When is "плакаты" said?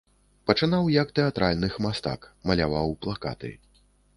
3.07-3.53